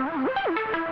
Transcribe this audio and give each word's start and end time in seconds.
Oh, 0.00 0.87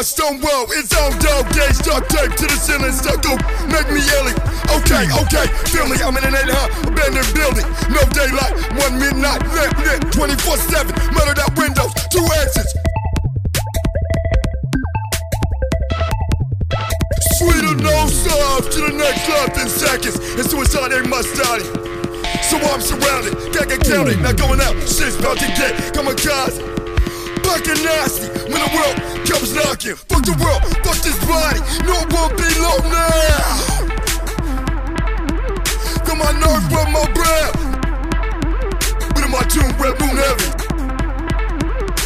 My 0.00 0.04
stone 0.04 0.40
wall 0.40 0.64
is 0.72 0.88
on 0.96 1.12
dog 1.20 1.44
days, 1.52 1.76
duct 1.84 2.08
tape 2.08 2.32
to 2.32 2.48
the 2.48 2.56
ceiling, 2.56 2.88
stuck 2.88 3.20
stucco, 3.20 3.36
make 3.68 3.84
me 3.92 4.00
yelling. 4.00 4.32
Okay, 4.80 5.04
okay, 5.12 5.44
feel 5.68 5.84
me, 5.92 6.00
I'm 6.00 6.16
in 6.16 6.24
an 6.24 6.40
800 6.40 6.88
abandoned 6.88 7.28
building. 7.36 7.68
No 7.92 8.00
daylight, 8.08 8.56
one 8.80 8.96
midnight, 8.96 9.44
lamp 9.52 9.76
lit, 9.84 10.00
24 10.08 10.56
7, 10.56 10.96
murdered 11.12 11.36
out 11.44 11.52
windows, 11.52 11.92
two 12.08 12.24
exits. 12.40 12.72
Sweeter 17.36 17.76
no 17.84 18.08
subs 18.08 18.72
to 18.72 18.80
the 18.88 18.96
next 18.96 19.28
left 19.28 19.60
in 19.60 19.68
seconds, 19.68 20.16
and 20.16 20.48
suicide 20.48 20.96
ain't 20.96 21.12
my 21.12 21.20
study. 21.20 21.68
So 22.48 22.56
I'm 22.56 22.80
surrounded, 22.80 23.36
can't 23.52 23.68
get 23.68 23.84
counted, 23.84 24.16
not 24.24 24.40
going 24.40 24.64
out, 24.64 24.80
shit's 24.80 25.20
about 25.20 25.36
to 25.44 25.48
get 25.60 25.92
kamikaze. 25.92 26.56
Fucking 27.44 27.84
nasty 27.84 28.28
when 28.48 28.64
the 28.64 28.70
world 28.72 28.99
comes 29.40 29.54
knocking. 29.54 29.96
Fuck 29.96 30.24
the 30.24 30.36
world, 30.36 30.60
fuck 30.84 31.00
this 31.00 31.16
body, 31.24 31.60
no 31.88 31.96
one 32.12 32.36
below 32.36 32.76
now. 32.92 33.56
Feel 36.04 36.16
my 36.16 36.32
nerves 36.36 36.68
from 36.68 36.92
my 36.92 37.04
breath. 37.16 37.56
But 39.14 39.24
in 39.24 39.30
my 39.30 39.44
tomb, 39.48 39.72
red 39.80 39.96
moon 40.00 40.16
heavy. 40.20 40.50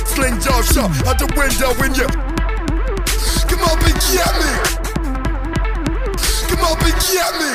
Sling 0.07 0.39
jaw 0.41 0.63
shot 0.63 0.91
out 1.07 1.19
the 1.19 1.27
window 1.35 1.75
when 1.83 1.95
you 1.95 2.07
come 3.51 3.63
up 3.67 3.83
and 3.83 3.99
get 4.15 4.35
me. 4.39 4.53
Come 6.49 6.65
up 6.71 6.83
and 6.87 6.99
get 7.03 7.33
me. 7.43 7.53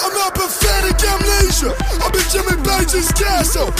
I'm 0.00 0.14
not 0.14 0.34
pathetic 0.34 0.96
amnesia. 1.04 1.76
I'm 2.00 2.12
in 2.14 2.24
Jimmy 2.32 2.56
Page's 2.64 3.12
castle. 3.12 3.72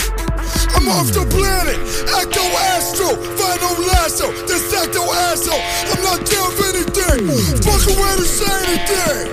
I'm 0.75 0.87
off 0.89 1.11
the 1.11 1.25
planet, 1.25 1.75
Ecto 2.21 2.43
Astro, 2.71 3.09
Final 3.35 3.75
Lasso, 3.87 4.31
de 4.87 4.99
facto 4.99 5.13
asshole. 5.13 5.61
I'm 5.91 6.03
not 6.03 6.25
doing 6.25 6.47
anything. 6.69 7.27
Fuck 7.63 7.83
away 7.91 8.15
to 8.15 8.25
say 8.25 8.53
anything. 8.67 9.27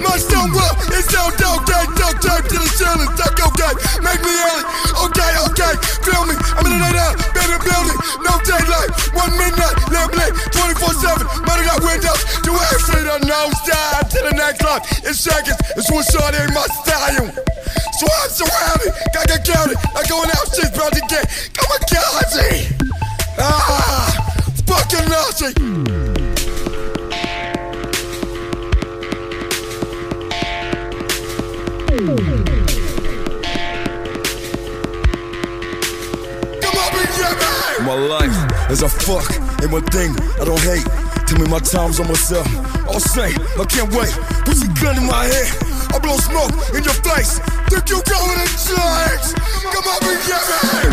My 0.00 0.14
wall 0.52 0.76
is 0.94 1.06
down, 1.08 1.32
down, 1.36 1.58
gang, 1.66 1.90
duct 1.98 2.22
tape 2.22 2.46
to 2.48 2.56
the 2.56 2.68
ceiling, 2.78 3.10
duck, 3.18 3.36
okay, 3.36 3.72
make 4.00 4.22
me 4.22 4.32
it. 4.32 4.64
Okay, 5.02 5.32
okay, 5.50 5.74
feel 6.06 6.24
me, 6.24 6.36
I'm 6.56 6.64
in 6.64 6.72
a 6.72 6.78
night 6.78 6.96
out, 6.96 7.16
better 7.34 7.58
building, 7.58 7.98
no 8.22 8.32
daylight, 8.46 8.90
one 9.12 9.32
midnight, 9.36 9.76
lamp 9.90 10.14
lit, 10.14 10.32
24-7, 10.54 11.26
murder 11.42 11.64
got 11.66 11.82
windows, 11.82 12.22
do 12.46 12.54
actually 12.54 13.02
the 13.02 13.18
nose 13.26 13.58
dive 13.66 14.08
to 14.08 14.18
the 14.30 14.34
next 14.36 14.62
life, 14.62 14.84
in 15.04 15.12
seconds, 15.12 15.58
it's 15.76 15.88
suicide 15.88 16.38
in 16.38 16.54
my 16.54 16.64
style. 16.80 17.56
So 17.96 18.04
I'm 18.06 18.28
surrounded, 18.28 18.92
gotta 19.12 19.26
get 19.26 19.44
counted, 19.44 19.78
not 19.96 20.08
going 20.08 20.28
out, 20.28 20.46
shit's 20.52 20.75
fucking 25.46 25.84
Nazi. 25.84 26.06
Come 36.62 36.76
on, 36.78 36.94
and 36.94 37.10
get. 37.16 37.82
My 37.82 37.94
life 37.94 38.70
is 38.70 38.82
a 38.82 38.88
fuck 38.88 39.30
and 39.62 39.72
one 39.72 39.84
thing 39.84 40.16
I 40.40 40.44
don't 40.44 40.60
hate. 40.60 40.84
Tell 41.26 41.38
me 41.38 41.48
my 41.48 41.58
time's 41.58 42.00
almost 42.00 42.32
up. 42.32 42.46
I'll 42.88 43.00
say, 43.00 43.34
I 43.58 43.64
can't 43.68 43.92
wait. 43.94 44.12
Put 44.44 44.56
your 44.58 44.72
gun 44.80 44.96
in 44.98 45.06
my 45.06 45.24
head. 45.24 45.48
I 45.94 45.98
blow 45.98 46.16
smoke 46.16 46.52
in 46.74 46.84
your 46.84 46.94
face. 47.02 47.38
Think 47.68 47.88
you're 47.90 48.02
going 48.02 48.38
to 48.38 48.48
change? 48.62 49.34
Come 49.72 49.86
on 49.86 50.04
and 50.04 50.20
get 50.26 50.42
me. 50.50 50.85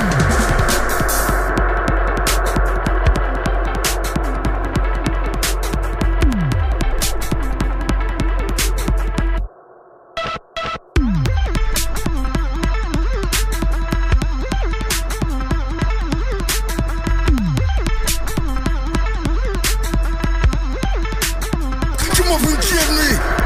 Forgive 22.39 22.89
me? 22.97 23.42